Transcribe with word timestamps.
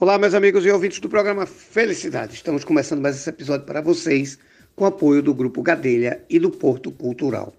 Olá, 0.00 0.16
meus 0.16 0.32
amigos 0.32 0.64
e 0.64 0.70
ouvintes 0.70 1.00
do 1.00 1.08
programa 1.08 1.44
Felicidade. 1.44 2.32
Estamos 2.32 2.62
começando 2.62 3.00
mais 3.00 3.16
esse 3.16 3.28
episódio 3.28 3.66
para 3.66 3.80
vocês 3.80 4.38
com 4.76 4.86
apoio 4.86 5.20
do 5.20 5.34
Grupo 5.34 5.60
Gadelha 5.60 6.24
e 6.30 6.38
do 6.38 6.52
Porto 6.52 6.92
Cultural. 6.92 7.52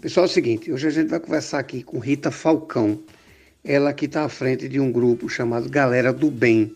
Pessoal, 0.00 0.26
é 0.26 0.28
o 0.28 0.32
seguinte, 0.32 0.72
hoje 0.72 0.88
a 0.88 0.90
gente 0.90 1.10
vai 1.10 1.20
conversar 1.20 1.60
aqui 1.60 1.84
com 1.84 2.00
Rita 2.00 2.32
Falcão, 2.32 3.00
ela 3.62 3.92
que 3.92 4.06
está 4.06 4.24
à 4.24 4.28
frente 4.28 4.68
de 4.68 4.80
um 4.80 4.90
grupo 4.90 5.28
chamado 5.28 5.68
Galera 5.68 6.12
do 6.12 6.28
Bem. 6.28 6.74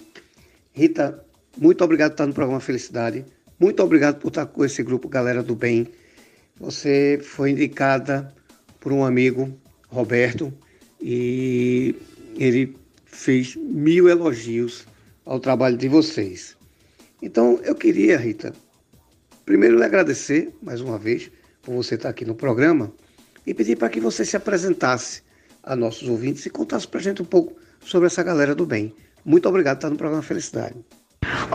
Rita, 0.72 1.24
muito 1.58 1.82
obrigado 1.82 2.10
por 2.10 2.14
estar 2.14 2.26
no 2.28 2.32
programa 2.32 2.60
Felicidade, 2.60 3.24
muito 3.58 3.82
obrigado 3.82 4.20
por 4.20 4.28
estar 4.28 4.46
com 4.46 4.64
esse 4.64 4.80
grupo 4.84 5.08
Galera 5.08 5.42
do 5.42 5.56
Bem. 5.56 5.88
Você 6.60 7.18
foi 7.20 7.50
indicada 7.50 8.32
por 8.78 8.92
um 8.92 9.04
amigo, 9.04 9.58
Roberto, 9.88 10.54
e 11.02 11.96
ele 12.38 12.76
fez 13.14 13.56
mil 13.56 14.08
elogios 14.08 14.86
ao 15.24 15.38
trabalho 15.38 15.76
de 15.76 15.88
vocês. 15.88 16.56
Então, 17.22 17.60
eu 17.62 17.74
queria, 17.74 18.18
Rita, 18.18 18.52
primeiro 19.46 19.78
lhe 19.78 19.84
agradecer 19.84 20.52
mais 20.60 20.80
uma 20.80 20.98
vez 20.98 21.30
por 21.62 21.74
você 21.74 21.94
estar 21.94 22.10
aqui 22.10 22.24
no 22.24 22.34
programa 22.34 22.92
e 23.46 23.54
pedir 23.54 23.76
para 23.76 23.88
que 23.88 24.00
você 24.00 24.24
se 24.24 24.36
apresentasse 24.36 25.22
a 25.62 25.74
nossos 25.74 26.08
ouvintes 26.08 26.44
e 26.44 26.50
contasse 26.50 26.86
para 26.86 27.00
a 27.00 27.02
gente 27.02 27.22
um 27.22 27.24
pouco 27.24 27.54
sobre 27.82 28.06
essa 28.06 28.22
galera 28.22 28.54
do 28.54 28.66
bem. 28.66 28.92
Muito 29.24 29.48
obrigado 29.48 29.76
por 29.76 29.78
estar 29.78 29.90
no 29.90 29.96
programa 29.96 30.22
Felicidade. 30.22 30.74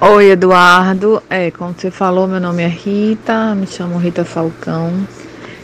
Oi, 0.02 0.31
Eduardo. 0.31 1.22
É, 1.30 1.52
como 1.52 1.73
você 1.73 1.91
falou, 1.91 2.28
meu 2.28 2.39
nome 2.39 2.64
é 2.64 2.67
Rita, 2.67 3.53
me 3.53 3.67
chamo 3.67 4.00
Rita 4.00 4.26
Falcão. 4.26 5.08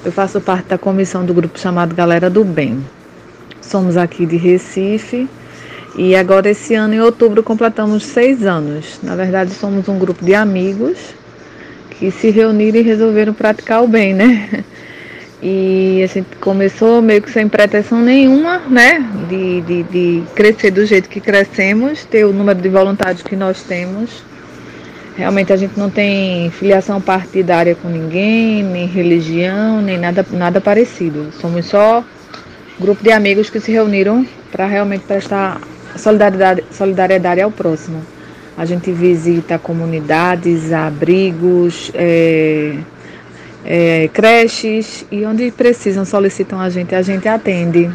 Eu 0.04 0.12
faço 0.12 0.40
parte 0.40 0.68
da 0.68 0.78
comissão 0.78 1.26
do 1.26 1.34
grupo 1.34 1.58
chamado 1.58 1.96
Galera 1.96 2.30
do 2.30 2.44
Bem. 2.44 2.86
Somos 3.62 3.98
aqui 3.98 4.26
de 4.26 4.36
Recife 4.36 5.28
e 5.98 6.16
agora, 6.16 6.50
esse 6.50 6.76
ano, 6.76 6.94
em 6.94 7.00
outubro, 7.00 7.42
completamos 7.42 8.04
seis 8.04 8.44
anos. 8.46 9.00
Na 9.02 9.16
verdade, 9.16 9.52
somos 9.52 9.88
um 9.88 9.98
grupo 9.98 10.26
de 10.26 10.36
amigos 10.36 10.98
que 11.92 12.12
se 12.12 12.30
reuniram 12.30 12.80
e 12.80 12.82
resolveram 12.82 13.34
praticar 13.34 13.82
o 13.82 13.88
bem, 13.88 14.14
né? 14.14 14.64
E 15.42 16.02
a 16.04 16.08
gente 16.08 16.36
começou 16.42 17.02
meio 17.02 17.22
que 17.22 17.30
sem 17.30 17.48
pretensão 17.48 18.02
nenhuma, 18.02 18.60
né? 18.68 19.06
De, 19.30 19.62
de, 19.62 19.84
de 19.84 20.24
crescer 20.34 20.72
do 20.72 20.86
jeito 20.86 21.08
que 21.08 21.22
crescemos, 21.22 22.04
ter 22.04 22.26
o 22.26 22.34
número 22.34 22.60
de 22.60 22.70
voluntários 22.70 23.22
que 23.22 23.36
nós 23.36 23.62
temos. 23.62 24.24
Realmente 25.16 25.54
a 25.54 25.56
gente 25.56 25.78
não 25.78 25.90
tem 25.90 26.50
filiação 26.52 27.00
partidária 27.00 27.76
com 27.76 27.88
ninguém, 27.88 28.64
nem 28.64 28.86
religião, 28.86 29.82
nem 29.82 29.98
nada, 29.98 30.26
nada 30.32 30.60
parecido. 30.60 31.32
Somos 31.40 31.68
só 31.68 32.04
grupo 32.80 33.02
de 33.04 33.12
amigos 33.12 33.50
que 33.50 33.60
se 33.60 33.72
reuniram 33.72 34.26
para 34.52 34.66
realmente 34.66 35.06
prestar 35.06 35.62
solidariedade, 35.98 36.64
solidariedade 36.72 37.42
ao 37.42 37.52
próximo. 37.52 38.02
A 38.58 38.66
gente 38.66 38.92
visita 38.92 39.60
comunidades, 39.60 40.72
abrigos, 40.72 41.92
é, 41.94 42.78
é, 43.66 44.10
creches 44.14 45.06
e 45.12 45.26
onde 45.26 45.52
precisam, 45.52 46.06
solicitam 46.06 46.60
a 46.60 46.70
gente, 46.70 46.96
a 46.96 47.02
gente 47.02 47.28
atende. 47.28 47.92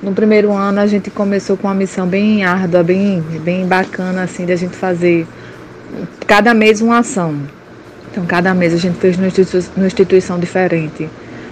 No 0.00 0.12
primeiro 0.12 0.52
ano 0.52 0.80
a 0.80 0.86
gente 0.86 1.10
começou 1.10 1.56
com 1.56 1.66
uma 1.66 1.74
missão 1.74 2.06
bem 2.06 2.44
árdua, 2.44 2.84
bem, 2.84 3.20
bem 3.42 3.66
bacana, 3.66 4.22
assim, 4.22 4.46
de 4.46 4.52
a 4.52 4.56
gente 4.56 4.76
fazer 4.76 5.26
cada 6.26 6.54
mês 6.54 6.80
uma 6.80 6.98
ação. 6.98 7.36
Então, 8.10 8.24
cada 8.24 8.54
mês 8.54 8.72
a 8.72 8.76
gente 8.76 8.98
fez 8.98 9.16
numa 9.16 9.26
instituição, 9.26 9.72
numa 9.76 9.86
instituição 9.86 10.38
diferente. 10.38 11.08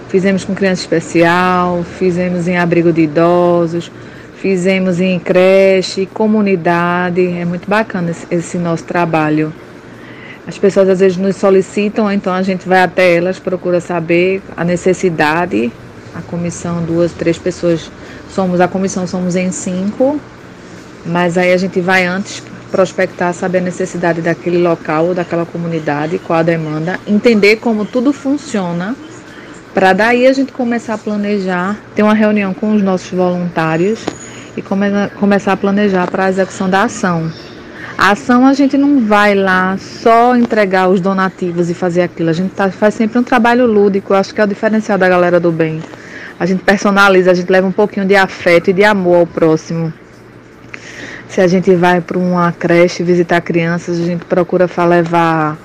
Fizemos 0.09 0.45
com 0.45 0.55
criança 0.55 0.81
especial, 0.81 1.83
fizemos 1.97 2.47
em 2.47 2.57
abrigo 2.57 2.93
de 2.93 3.01
idosos, 3.01 3.91
Fizemos 4.41 5.01
em 5.01 5.17
creche, 5.17 6.05
comunidade, 6.05 7.25
é 7.25 7.43
muito 7.43 7.67
bacana 7.67 8.11
esse, 8.11 8.27
esse, 8.29 8.57
nosso 8.59 8.83
trabalho. 8.83 9.51
As 10.45 10.59
pessoas 10.59 10.87
às 10.89 10.99
vezes 10.99 11.17
nos 11.17 11.35
solicitam, 11.35 12.11
então 12.11 12.31
a 12.31 12.43
gente 12.43 12.67
vai 12.69 12.83
até 12.83 13.15
elas, 13.15 13.39
procura 13.39 13.81
saber 13.81 14.43
a 14.55 14.63
necessidade. 14.63 15.71
A 16.13 16.21
comissão, 16.21 16.83
duas, 16.83 17.11
três 17.13 17.39
pessoas, 17.39 17.91
somos 18.29 18.61
a 18.61 18.67
comissão, 18.67 19.07
somos 19.07 19.35
em 19.35 19.51
cinco, 19.51 20.19
mas 21.03 21.35
aí 21.35 21.51
a 21.51 21.57
gente 21.57 21.81
vai 21.81 22.05
antes 22.05 22.43
prospectar, 22.71 23.33
saber 23.33 23.57
a 23.57 23.61
necessidade 23.61 24.21
daquele 24.21 24.59
local, 24.59 25.15
daquela 25.15 25.47
comunidade, 25.47 26.19
qual 26.19 26.39
a 26.39 26.43
demanda, 26.43 26.99
entender 27.07 27.55
como 27.57 27.85
tudo 27.85 28.13
funciona, 28.13 28.95
para 29.73 29.93
daí 29.93 30.27
a 30.27 30.33
gente 30.33 30.51
começar 30.51 30.93
a 30.95 30.97
planejar, 30.97 31.75
ter 31.95 32.03
uma 32.03 32.13
reunião 32.13 32.53
com 32.53 32.75
os 32.75 32.81
nossos 32.81 33.11
voluntários 33.11 33.99
e 34.57 34.61
come, 34.61 34.87
começar 35.19 35.53
a 35.53 35.57
planejar 35.57 36.09
para 36.09 36.25
a 36.25 36.29
execução 36.29 36.67
da 36.67 36.83
ação. 36.83 37.31
A 37.95 38.11
ação 38.11 38.45
a 38.45 38.53
gente 38.53 38.75
não 38.77 39.05
vai 39.05 39.35
lá 39.35 39.77
só 39.77 40.35
entregar 40.35 40.89
os 40.89 40.99
donativos 40.99 41.69
e 41.69 41.73
fazer 41.73 42.01
aquilo. 42.01 42.29
A 42.29 42.33
gente 42.33 42.51
tá, 42.53 42.69
faz 42.71 42.95
sempre 42.95 43.17
um 43.19 43.23
trabalho 43.23 43.65
lúdico. 43.65 44.13
Acho 44.13 44.33
que 44.33 44.41
é 44.41 44.43
o 44.43 44.47
diferencial 44.47 44.97
da 44.97 45.07
galera 45.07 45.39
do 45.39 45.51
bem. 45.51 45.81
A 46.39 46.45
gente 46.45 46.63
personaliza, 46.63 47.31
a 47.31 47.33
gente 47.33 47.51
leva 47.51 47.67
um 47.67 47.71
pouquinho 47.71 48.05
de 48.05 48.15
afeto 48.15 48.69
e 48.69 48.73
de 48.73 48.83
amor 48.83 49.19
ao 49.19 49.27
próximo. 49.27 49.93
Se 51.29 51.41
a 51.41 51.47
gente 51.47 51.73
vai 51.75 52.01
para 52.01 52.17
uma 52.17 52.51
creche 52.51 53.03
visitar 53.03 53.41
crianças, 53.41 53.99
a 53.99 54.03
gente 54.03 54.25
procura 54.25 54.67
levar 54.87 55.57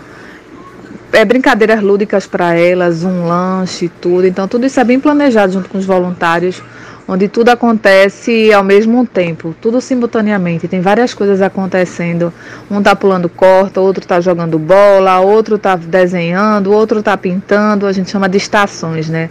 é, 1.13 1.25
brincadeiras 1.25 1.83
lúdicas 1.83 2.27
para 2.27 2.55
elas, 2.55 3.05
um 3.05 3.27
lanche, 3.27 3.91
tudo. 4.01 4.27
Então, 4.27 4.49
tudo 4.49 4.67
isso 4.67 4.81
é 4.81 4.85
bem 4.85 4.99
planejado 4.99 5.53
junto 5.53 5.69
com 5.69 5.79
os 5.79 5.85
voluntários 5.85 6.63
onde 7.13 7.29
tudo 7.29 7.51
acontece 7.51 8.51
ao 8.55 8.65
mesmo 8.65 9.07
tempo, 9.07 9.55
tudo 9.61 9.83
simultaneamente. 9.83 10.67
Tem 10.67 10.81
várias 10.81 11.13
coisas 11.13 11.43
acontecendo. 11.43 12.33
Um 12.71 12.79
está 12.79 12.97
pulando 12.97 13.29
corta, 13.29 13.83
outro 13.83 14.03
está 14.03 14.19
jogando 14.19 14.59
bola, 14.59 15.21
outro 15.21 15.57
está 15.57 15.77
desenhando, 15.77 16.73
outro 16.73 17.01
está 17.01 17.15
pintando. 17.15 17.87
A 17.87 17.93
gente 17.93 18.11
chama 18.11 18.31
de 18.31 18.39
estações, 18.39 19.11
né? 19.11 19.29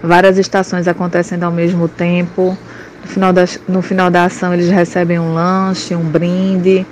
Várias 0.00 0.38
estações 0.38 0.86
acontecendo 0.86 1.42
ao 1.42 1.50
mesmo 1.50 1.88
tempo. 1.88 2.56
No 3.02 3.08
final, 3.08 3.32
da, 3.32 3.44
no 3.66 3.82
final 3.82 4.10
da 4.12 4.26
ação 4.26 4.54
eles 4.54 4.70
recebem 4.70 5.18
um 5.18 5.34
lanche, 5.34 5.92
um 5.96 6.04
brinde. 6.04 6.86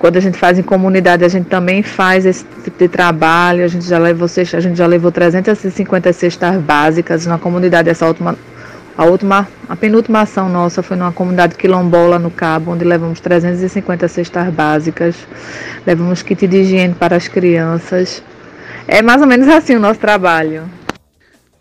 Quando 0.00 0.16
a 0.16 0.20
gente 0.20 0.36
faz 0.36 0.58
em 0.58 0.62
comunidade, 0.62 1.24
a 1.24 1.28
gente 1.28 1.46
também 1.46 1.84
faz 1.84 2.26
esse 2.26 2.44
tipo 2.64 2.76
de 2.76 2.88
trabalho. 2.88 3.64
A 3.64 3.68
gente 3.68 3.86
já 3.86 3.98
levou, 3.98 4.26
a 4.26 4.60
gente 4.60 4.76
já 4.76 4.88
levou 4.88 5.12
350 5.12 6.12
cestas 6.12 6.56
básicas 6.56 7.26
na 7.26 7.38
comunidade. 7.38 7.88
Essa 7.88 8.04
última 8.04 8.36
a 8.98 9.04
última, 9.04 9.48
a 9.68 9.76
penúltima 9.76 10.22
ação 10.22 10.48
nossa 10.48 10.82
foi 10.82 10.96
numa 10.96 11.12
comunidade 11.12 11.54
quilombola 11.54 12.18
no 12.18 12.32
Cabo, 12.32 12.72
onde 12.72 12.84
levamos 12.84 13.20
350 13.20 14.08
cestas 14.08 14.52
básicas, 14.52 15.14
levamos 15.86 16.20
kit 16.20 16.48
de 16.48 16.56
higiene 16.62 16.94
para 16.94 17.14
as 17.14 17.28
crianças. 17.28 18.20
É 18.88 19.00
mais 19.00 19.20
ou 19.20 19.28
menos 19.28 19.46
assim 19.46 19.76
o 19.76 19.78
nosso 19.78 20.00
trabalho. 20.00 20.68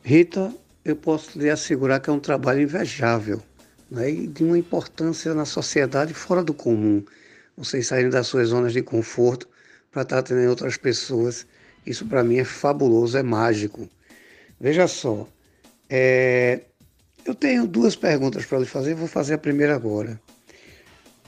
Rita, 0.03 0.51
eu 0.83 0.95
posso 0.95 1.37
lhe 1.37 1.47
assegurar 1.47 1.99
que 1.99 2.09
é 2.09 2.13
um 2.13 2.19
trabalho 2.19 2.59
invejável 2.59 3.39
né, 3.91 4.09
e 4.09 4.25
de 4.25 4.43
uma 4.43 4.57
importância 4.57 5.35
na 5.35 5.45
sociedade 5.45 6.15
fora 6.15 6.43
do 6.43 6.55
comum. 6.55 7.05
Vocês 7.55 7.85
saírem 7.85 8.09
das 8.09 8.25
suas 8.25 8.47
zonas 8.47 8.73
de 8.73 8.81
conforto 8.81 9.47
para 9.91 10.01
estar 10.01 10.17
atendendo 10.17 10.49
outras 10.49 10.75
pessoas, 10.75 11.45
isso 11.85 12.03
para 12.07 12.23
mim 12.23 12.39
é 12.39 12.43
fabuloso, 12.43 13.15
é 13.15 13.21
mágico. 13.21 13.87
Veja 14.59 14.87
só, 14.87 15.27
é, 15.87 16.61
eu 17.27 17.35
tenho 17.35 17.67
duas 17.67 17.95
perguntas 17.95 18.45
para 18.45 18.59
lhe 18.59 18.65
fazer, 18.65 18.95
vou 18.95 19.07
fazer 19.07 19.33
a 19.33 19.37
primeira 19.37 19.75
agora. 19.75 20.19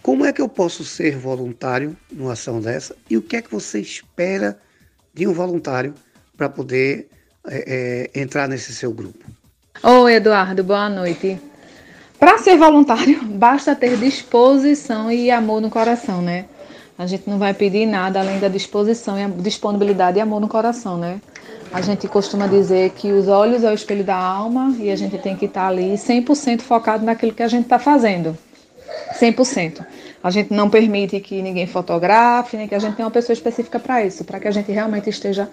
Como 0.01 0.25
é 0.25 0.31
que 0.31 0.41
eu 0.41 0.47
posso 0.47 0.85
ser 0.85 1.17
voluntário 1.17 1.95
numa 2.09 2.33
ação 2.33 2.61
dessa? 2.61 2.95
E 3.09 3.17
o 3.17 3.21
que 3.21 3.35
é 3.35 3.41
que 3.41 3.51
você 3.51 3.81
espera 3.81 4.57
de 5.13 5.27
um 5.27 5.33
voluntário 5.33 5.93
para 6.37 6.47
poder 6.47 7.09
é, 7.45 8.09
é, 8.15 8.21
entrar 8.21 8.47
nesse 8.47 8.73
seu 8.73 8.93
grupo? 8.93 9.25
Oi, 9.83 10.13
Eduardo, 10.13 10.63
boa 10.63 10.89
noite. 10.89 11.37
Para 12.17 12.37
ser 12.37 12.57
voluntário, 12.57 13.21
basta 13.35 13.75
ter 13.75 13.97
disposição 13.97 15.11
e 15.11 15.29
amor 15.29 15.59
no 15.59 15.69
coração, 15.69 16.21
né? 16.21 16.45
A 16.97 17.05
gente 17.05 17.29
não 17.29 17.37
vai 17.37 17.53
pedir 17.53 17.85
nada 17.85 18.19
além 18.19 18.39
da 18.39 18.47
disposição 18.47 19.19
e 19.19 19.41
disponibilidade 19.41 20.17
e 20.17 20.21
amor 20.21 20.39
no 20.39 20.47
coração, 20.47 20.97
né? 20.97 21.19
A 21.71 21.81
gente 21.81 22.07
costuma 22.07 22.47
dizer 22.47 22.89
que 22.91 23.11
os 23.11 23.27
olhos 23.27 23.63
é 23.63 23.69
o 23.69 23.73
espelho 23.73 24.03
da 24.03 24.15
alma 24.15 24.75
e 24.79 24.89
a 24.89 24.95
gente 24.95 25.17
tem 25.19 25.35
que 25.35 25.45
estar 25.45 25.67
ali 25.67 25.93
100% 25.93 26.61
focado 26.61 27.05
naquilo 27.05 27.31
que 27.31 27.43
a 27.43 27.47
gente 27.47 27.63
está 27.63 27.77
fazendo. 27.77 28.35
100%. 29.19 29.85
A 30.23 30.31
gente 30.31 30.51
não 30.51 30.67
permite 30.67 31.19
que 31.19 31.41
ninguém 31.41 31.67
fotografe, 31.67 32.57
nem 32.57 32.67
que 32.67 32.73
a 32.73 32.79
gente 32.79 32.95
tenha 32.95 33.05
uma 33.05 33.11
pessoa 33.11 33.33
específica 33.33 33.79
para 33.79 34.03
isso, 34.03 34.23
para 34.25 34.39
que 34.39 34.47
a 34.47 34.51
gente 34.51 34.71
realmente 34.71 35.09
esteja 35.09 35.47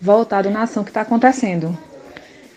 voltado 0.00 0.50
na 0.50 0.62
ação 0.62 0.82
que 0.82 0.90
está 0.90 1.02
acontecendo. 1.02 1.78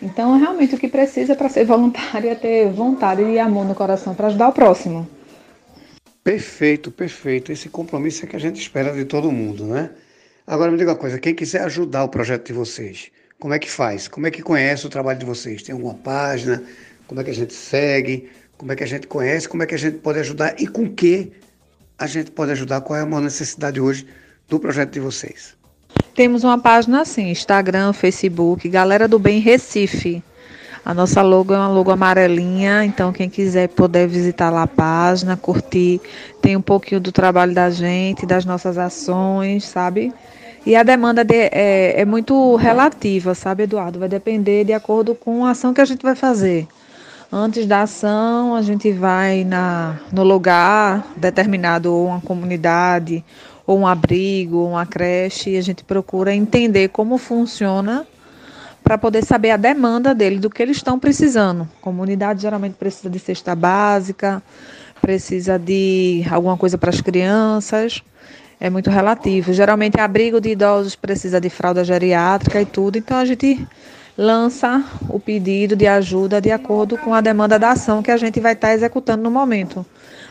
Então, 0.02 0.36
realmente 0.36 0.74
o 0.74 0.78
que 0.78 0.88
precisa 0.88 1.36
para 1.36 1.48
ser 1.48 1.64
voluntário 1.66 2.28
é 2.28 2.34
ter 2.34 2.68
vontade 2.70 3.22
e 3.22 3.38
amor 3.38 3.64
no 3.64 3.76
coração 3.76 4.12
para 4.14 4.26
ajudar 4.26 4.48
o 4.48 4.52
próximo. 4.52 5.08
Perfeito, 6.24 6.90
perfeito. 6.90 7.52
Esse 7.52 7.68
compromisso 7.68 8.24
é 8.24 8.28
que 8.28 8.34
a 8.34 8.40
gente 8.40 8.60
espera 8.60 8.92
de 8.92 9.04
todo 9.04 9.30
mundo, 9.30 9.64
né? 9.64 9.90
Agora 10.46 10.70
me 10.70 10.76
diga 10.76 10.90
uma 10.90 10.96
coisa, 10.96 11.18
quem 11.18 11.34
quiser 11.34 11.62
ajudar 11.62 12.04
o 12.04 12.08
projeto 12.08 12.46
de 12.48 12.52
vocês, 12.52 13.10
como 13.40 13.54
é 13.54 13.58
que 13.58 13.70
faz? 13.70 14.08
Como 14.08 14.26
é 14.26 14.30
que 14.30 14.42
conhece 14.42 14.86
o 14.86 14.90
trabalho 14.90 15.18
de 15.18 15.24
vocês? 15.24 15.62
Tem 15.62 15.72
alguma 15.72 15.94
página? 15.94 16.62
Como 17.06 17.18
é 17.20 17.24
que 17.24 17.30
a 17.30 17.34
gente 17.34 17.54
segue? 17.54 18.30
Como 18.58 18.70
é 18.70 18.76
que 18.76 18.84
a 18.84 18.86
gente 18.86 19.06
conhece? 19.06 19.48
Como 19.48 19.62
é 19.62 19.66
que 19.66 19.74
a 19.74 19.78
gente 19.78 19.98
pode 19.98 20.18
ajudar? 20.18 20.54
E 20.60 20.66
com 20.66 20.88
que 20.88 21.32
a 21.98 22.06
gente 22.06 22.30
pode 22.30 22.52
ajudar? 22.52 22.82
Qual 22.82 22.98
é 22.98 23.02
a 23.02 23.06
maior 23.06 23.22
necessidade 23.22 23.80
hoje 23.80 24.06
do 24.46 24.60
projeto 24.60 24.92
de 24.92 25.00
vocês? 25.00 25.56
Temos 26.14 26.44
uma 26.44 26.58
página 26.58 27.00
assim, 27.00 27.30
Instagram, 27.30 27.92
Facebook, 27.92 28.68
Galera 28.68 29.08
do 29.08 29.18
Bem 29.18 29.40
Recife. 29.40 30.22
A 30.84 30.92
nossa 30.92 31.22
logo 31.22 31.54
é 31.54 31.56
uma 31.56 31.68
logo 31.68 31.90
amarelinha, 31.90 32.84
então 32.84 33.10
quem 33.10 33.30
quiser 33.30 33.68
poder 33.68 34.06
visitar 34.06 34.50
lá 34.50 34.64
a 34.64 34.66
página, 34.66 35.34
curtir, 35.34 35.98
tem 36.42 36.56
um 36.56 36.60
pouquinho 36.60 37.00
do 37.00 37.10
trabalho 37.10 37.54
da 37.54 37.70
gente, 37.70 38.26
das 38.26 38.44
nossas 38.44 38.76
ações, 38.76 39.64
sabe? 39.64 40.12
E 40.66 40.76
a 40.76 40.82
demanda 40.82 41.24
de, 41.24 41.48
é, 41.50 42.00
é 42.00 42.04
muito 42.04 42.54
relativa, 42.56 43.34
sabe, 43.34 43.62
Eduardo? 43.62 43.98
Vai 43.98 44.10
depender 44.10 44.64
de 44.64 44.74
acordo 44.74 45.14
com 45.14 45.46
a 45.46 45.52
ação 45.52 45.72
que 45.72 45.80
a 45.80 45.86
gente 45.86 46.02
vai 46.02 46.14
fazer. 46.14 46.68
Antes 47.32 47.64
da 47.66 47.82
ação, 47.82 48.54
a 48.54 48.60
gente 48.60 48.92
vai 48.92 49.42
na, 49.42 49.98
no 50.12 50.22
lugar 50.22 51.06
determinado, 51.16 51.92
ou 51.92 52.08
uma 52.08 52.20
comunidade, 52.20 53.24
ou 53.66 53.78
um 53.78 53.86
abrigo, 53.86 54.58
ou 54.58 54.70
uma 54.72 54.84
creche, 54.84 55.50
e 55.50 55.56
a 55.56 55.62
gente 55.62 55.82
procura 55.82 56.34
entender 56.34 56.88
como 56.88 57.16
funciona 57.16 58.06
para 58.84 58.98
poder 58.98 59.24
saber 59.24 59.50
a 59.50 59.56
demanda 59.56 60.14
dele, 60.14 60.38
do 60.38 60.50
que 60.50 60.62
eles 60.62 60.76
estão 60.76 60.98
precisando. 60.98 61.62
A 61.62 61.82
comunidade 61.82 62.42
geralmente 62.42 62.74
precisa 62.74 63.08
de 63.08 63.18
cesta 63.18 63.54
básica, 63.54 64.42
precisa 65.00 65.58
de 65.58 66.22
alguma 66.30 66.58
coisa 66.58 66.76
para 66.76 66.90
as 66.90 67.00
crianças. 67.00 68.02
É 68.60 68.68
muito 68.68 68.90
relativo. 68.90 69.54
Geralmente, 69.54 69.98
abrigo 69.98 70.38
de 70.38 70.50
idosos 70.50 70.94
precisa 70.94 71.40
de 71.40 71.48
fralda 71.48 71.82
geriátrica 71.82 72.60
e 72.60 72.66
tudo. 72.66 72.98
Então, 72.98 73.16
a 73.16 73.24
gente 73.24 73.66
lança 74.16 74.84
o 75.08 75.18
pedido 75.18 75.74
de 75.74 75.86
ajuda 75.86 76.40
de 76.40 76.50
acordo 76.50 76.98
com 76.98 77.14
a 77.14 77.22
demanda 77.22 77.58
da 77.58 77.70
ação 77.70 78.02
que 78.02 78.10
a 78.10 78.16
gente 78.18 78.38
vai 78.38 78.52
estar 78.52 78.68
tá 78.68 78.74
executando 78.74 79.22
no 79.22 79.30
momento. 79.30 79.84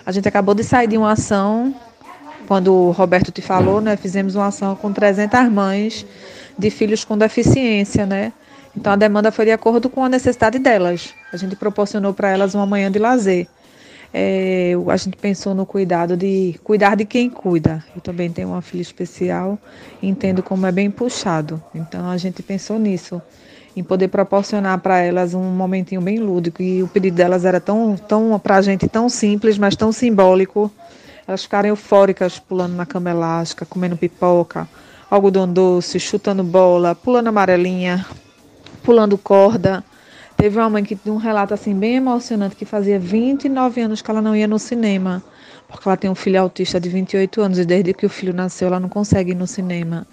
A 0.06 0.12
gente 0.12 0.28
acabou 0.28 0.54
de 0.54 0.64
sair 0.64 0.88
de 0.88 0.98
uma 0.98 1.14
ação, 1.14 1.74
quando 2.48 2.72
o 2.72 2.92
Roberto 2.92 3.32
te 3.32 3.42
falou, 3.42 3.82
né? 3.82 3.98
Fizemos 3.98 4.36
uma 4.36 4.48
ação 4.48 4.76
com 4.76 4.94
300 4.94 5.50
mães 5.50 6.06
de 6.58 6.70
filhos 6.70 7.04
com 7.04 7.18
deficiência, 7.18 8.06
né? 8.06 8.32
Então 8.76 8.94
a 8.94 8.96
demanda 8.96 9.32
foi 9.32 9.46
de 9.46 9.52
acordo 9.52 9.90
com 9.90 10.04
a 10.04 10.10
necessidade 10.10 10.58
delas. 10.60 11.14
A 11.32 11.38
gente 11.38 11.56
proporcionou 11.56 12.14
para 12.14 12.30
elas 12.30 12.56
uma 12.56 12.66
manhã 12.66 12.92
de 12.92 13.00
lazer. 13.00 13.48
É, 14.16 14.74
a 14.88 14.98
gente 14.98 15.18
pensou 15.18 15.56
no 15.56 15.66
cuidado 15.66 16.16
de 16.16 16.60
cuidar 16.64 16.96
de 16.96 17.06
quem 17.06 17.30
cuida. 17.30 17.84
Eu 17.96 18.02
também 18.02 18.32
tenho 18.32 18.50
uma 18.50 18.62
filha 18.62 18.82
especial 18.82 19.58
entendo 20.02 20.44
como 20.44 20.66
é 20.66 20.72
bem 20.72 20.90
puxado. 20.90 21.62
Então 21.74 22.10
a 22.10 22.18
gente 22.18 22.44
pensou 22.44 22.78
nisso, 22.78 23.22
em 23.76 23.84
poder 23.84 24.10
proporcionar 24.10 24.78
para 24.80 25.00
elas 25.00 25.34
um 25.34 25.44
momentinho 25.44 26.02
bem 26.02 26.20
lúdico. 26.20 26.62
E 26.62 26.84
o 26.84 26.88
pedido 26.88 27.16
delas 27.16 27.46
era 27.46 27.60
tão, 27.60 27.96
tão 27.96 28.40
para 28.40 28.58
a 28.58 28.62
gente 28.62 28.88
tão 28.88 29.10
simples, 29.10 29.58
mas 29.58 29.76
tão 29.76 29.92
simbólico. 29.92 30.72
Elas 31.28 31.44
ficarem 31.44 31.70
eufóricas, 31.70 32.38
pulando 32.38 32.76
na 32.76 32.86
cama 32.86 33.10
elástica, 33.10 33.66
comendo 33.66 33.98
pipoca, 33.98 34.68
algodão 35.10 35.52
doce, 35.52 36.00
chutando 36.00 36.44
bola, 36.44 36.96
pulando 36.96 37.28
amarelinha, 37.28 38.06
pulando 38.84 39.18
corda. 39.18 39.84
Teve 40.36 40.58
uma 40.58 40.70
mãe 40.70 40.84
que 40.84 40.96
deu 40.96 41.14
um 41.14 41.18
relato 41.18 41.54
assim 41.54 41.74
bem 41.74 41.96
emocionante 41.96 42.56
que 42.56 42.66
fazia 42.66 43.00
29 43.00 43.82
anos 43.82 44.02
que 44.02 44.12
ela 44.12 44.22
não 44.22 44.36
ia 44.36 44.48
no 44.48 44.60
cinema, 44.60 45.24
porque 45.68 45.88
ela 45.88 45.96
tem 45.96 46.10
um 46.10 46.16
filho 46.16 46.42
autista 46.42 46.80
de 46.80 46.90
28 46.90 47.42
anos 47.42 47.60
e 47.60 47.66
desde 47.66 47.94
que 47.94 48.06
o 48.06 48.10
filho 48.10 48.34
nasceu 48.34 48.68
ela 48.68 48.80
não 48.80 48.90
consegue 48.90 49.32
ir 49.32 49.36
no 49.36 49.48
cinema. 49.48 50.06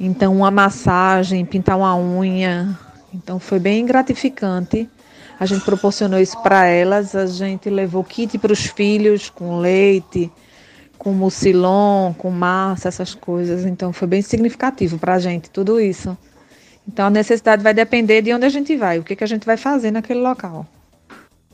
Então 0.00 0.36
uma 0.36 0.50
massagem, 0.50 1.44
pintar 1.44 1.76
uma 1.76 1.96
unha, 1.96 2.76
então 3.12 3.38
foi 3.38 3.58
bem 3.58 3.84
gratificante. 3.84 4.88
A 5.38 5.46
gente 5.46 5.64
proporcionou 5.64 6.18
isso 6.18 6.36
para 6.42 6.66
elas, 6.66 7.14
a 7.14 7.26
gente 7.26 7.70
levou 7.70 8.02
kit 8.02 8.38
para 8.38 8.52
os 8.52 8.66
filhos 8.66 9.30
com 9.30 9.58
leite, 9.58 10.32
com 11.08 11.14
mucilon, 11.14 12.12
com 12.12 12.30
massa, 12.30 12.88
essas 12.88 13.14
coisas. 13.14 13.64
Então 13.64 13.92
foi 13.92 14.06
bem 14.06 14.20
significativo 14.20 14.98
para 14.98 15.14
a 15.14 15.18
gente 15.18 15.48
tudo 15.48 15.80
isso. 15.80 16.16
Então 16.86 17.06
a 17.06 17.10
necessidade 17.10 17.62
vai 17.62 17.72
depender 17.72 18.20
de 18.20 18.32
onde 18.32 18.44
a 18.44 18.48
gente 18.50 18.76
vai, 18.76 18.98
o 18.98 19.02
que, 19.02 19.16
que 19.16 19.24
a 19.24 19.26
gente 19.26 19.46
vai 19.46 19.56
fazer 19.56 19.90
naquele 19.90 20.20
local. 20.20 20.66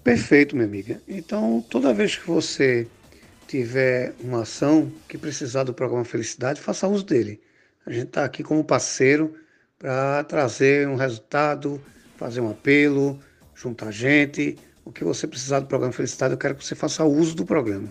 Perfeito, 0.02 0.56
minha 0.56 0.66
amiga. 0.66 1.00
Então, 1.08 1.64
toda 1.70 1.94
vez 1.94 2.16
que 2.16 2.26
você 2.26 2.86
tiver 3.46 4.12
uma 4.20 4.42
ação 4.42 4.90
que 5.08 5.16
precisar 5.16 5.62
do 5.62 5.72
programa 5.72 6.04
Felicidade, 6.04 6.60
faça 6.60 6.88
uso 6.88 7.04
dele. 7.04 7.40
A 7.86 7.92
gente 7.92 8.08
está 8.08 8.24
aqui 8.24 8.42
como 8.42 8.62
parceiro 8.64 9.34
para 9.78 10.24
trazer 10.24 10.88
um 10.88 10.96
resultado, 10.96 11.80
fazer 12.16 12.40
um 12.40 12.50
apelo, 12.50 13.18
juntar 13.54 13.90
gente. 13.92 14.58
O 14.84 14.90
que 14.92 15.04
você 15.04 15.26
precisar 15.26 15.60
do 15.60 15.66
programa 15.66 15.92
Felicidade, 15.92 16.34
eu 16.34 16.38
quero 16.38 16.56
que 16.56 16.64
você 16.64 16.74
faça 16.74 17.04
uso 17.04 17.34
do 17.34 17.44
programa. 17.44 17.88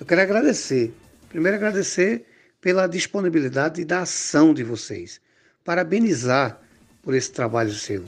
Eu 0.00 0.06
quero 0.06 0.20
agradecer. 0.20 0.94
Primeiro, 1.28 1.56
agradecer 1.56 2.24
pela 2.60 2.86
disponibilidade 2.86 3.80
e 3.80 3.84
da 3.84 4.02
ação 4.02 4.54
de 4.54 4.62
vocês. 4.62 5.20
Parabenizar 5.64 6.60
por 7.02 7.14
esse 7.14 7.32
trabalho 7.32 7.72
seu. 7.72 8.04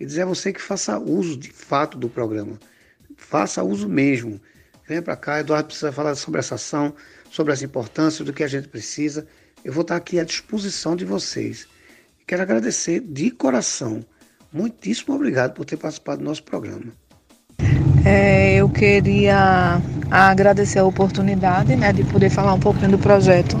E 0.00 0.06
dizer 0.06 0.22
a 0.22 0.26
você 0.26 0.52
que 0.52 0.60
faça 0.60 0.98
uso 0.98 1.36
de 1.36 1.50
fato 1.50 1.98
do 1.98 2.08
programa. 2.08 2.58
Faça 3.16 3.62
uso 3.62 3.88
mesmo. 3.88 4.40
Venha 4.88 5.02
para 5.02 5.16
cá, 5.16 5.40
Eduardo 5.40 5.68
precisa 5.68 5.92
falar 5.92 6.14
sobre 6.14 6.40
essa 6.40 6.56
ação, 6.56 6.94
sobre 7.30 7.52
as 7.52 7.62
importâncias 7.62 8.24
do 8.24 8.32
que 8.32 8.42
a 8.42 8.48
gente 8.48 8.68
precisa. 8.68 9.26
Eu 9.62 9.72
vou 9.72 9.82
estar 9.82 9.96
aqui 9.96 10.18
à 10.18 10.24
disposição 10.24 10.96
de 10.96 11.04
vocês. 11.04 11.68
Quero 12.26 12.42
agradecer 12.42 13.00
de 13.00 13.30
coração. 13.30 14.04
Muitíssimo 14.50 15.14
obrigado 15.14 15.54
por 15.54 15.64
ter 15.64 15.76
participado 15.76 16.18
do 16.18 16.24
nosso 16.24 16.42
programa. 16.42 17.03
É, 18.04 18.56
eu 18.56 18.68
queria 18.68 19.80
agradecer 20.10 20.78
a 20.78 20.84
oportunidade 20.84 21.74
né, 21.74 21.92
de 21.92 22.04
poder 22.04 22.28
falar 22.28 22.52
um 22.52 22.60
pouquinho 22.60 22.90
do 22.90 22.98
projeto 22.98 23.58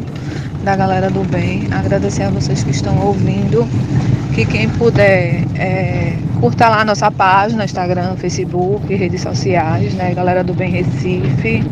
da 0.62 0.76
galera 0.76 1.10
do 1.10 1.24
bem. 1.24 1.68
Agradecer 1.72 2.24
a 2.24 2.30
vocês 2.30 2.62
que 2.62 2.70
estão 2.70 2.98
ouvindo 3.06 3.66
que 4.34 4.44
quem 4.44 4.68
puder 4.68 5.44
é, 5.54 6.16
curta 6.40 6.68
lá 6.68 6.80
a 6.80 6.84
nossa 6.84 7.10
página, 7.10 7.64
Instagram, 7.64 8.16
Facebook, 8.16 8.92
redes 8.94 9.20
sociais, 9.20 9.94
né? 9.94 10.12
Galera 10.12 10.42
do 10.42 10.52
Bem 10.52 10.70
Recife. 10.70 11.62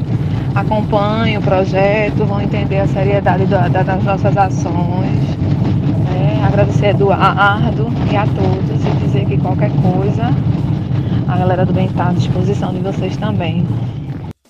Acompanhe 0.55 1.39
o 1.39 1.43
projeto, 1.43 2.25
vão 2.25 2.41
entender 2.41 2.79
a 2.79 2.87
seriedade 2.87 3.47
da, 3.47 3.69
das 3.69 4.05
nossas 4.05 4.37
ações. 4.37 5.37
Né? 6.05 6.43
Agradecer 6.47 6.87
a 6.87 6.91
Eduardo 6.91 7.89
e 8.11 8.17
a 8.17 8.27
todos 8.27 8.85
e 8.87 9.05
dizer 9.05 9.27
que 9.27 9.39
qualquer 9.39 9.71
coisa, 9.83 10.31
a 11.29 11.39
galera 11.39 11.65
do 11.65 11.73
bem 11.73 11.87
está 11.87 12.11
à 12.11 12.13
disposição 12.13 12.75
de 12.75 12.81
vocês 12.81 13.17
também. 13.17 13.67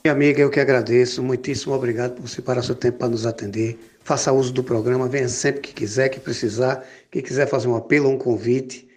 Minha 0.04 0.14
amiga, 0.14 0.40
eu 0.40 0.50
que 0.50 0.58
agradeço. 0.58 1.22
Muitíssimo 1.22 1.74
obrigado 1.74 2.20
por 2.20 2.28
separar 2.28 2.62
seu 2.62 2.74
tempo 2.74 2.98
para 2.98 3.08
nos 3.08 3.24
atender. 3.24 3.78
Faça 4.02 4.32
uso 4.32 4.52
do 4.52 4.64
programa, 4.64 5.08
venha 5.08 5.28
sempre 5.28 5.60
que 5.60 5.72
quiser, 5.72 6.08
que 6.08 6.18
precisar, 6.18 6.84
que 7.10 7.22
quiser 7.22 7.46
fazer 7.46 7.68
um 7.68 7.76
apelo 7.76 8.08
um 8.08 8.18
convite. 8.18 8.88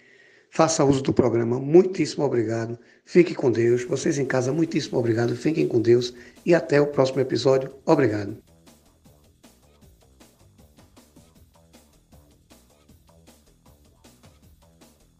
Faça 0.50 0.84
uso 0.84 1.02
do 1.02 1.12
programa. 1.12 1.60
Muitíssimo 1.60 2.24
obrigado. 2.24 2.78
Fique 3.04 3.34
com 3.34 3.52
Deus. 3.52 3.84
Vocês 3.84 4.18
em 4.18 4.24
casa, 4.24 4.52
muitíssimo 4.52 4.98
obrigado. 4.98 5.36
Fiquem 5.36 5.68
com 5.68 5.80
Deus 5.80 6.12
e 6.44 6.54
até 6.54 6.80
o 6.80 6.88
próximo 6.88 7.20
episódio. 7.20 7.70
Obrigado. 7.84 8.45